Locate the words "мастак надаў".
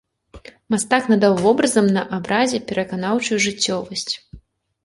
0.73-1.33